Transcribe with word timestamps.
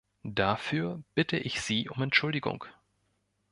Dafür 0.23 1.03
bitte 1.13 1.37
ich 1.37 1.61
Sie 1.61 1.87
um 1.87 2.01
Entschuldigung. 2.01 2.65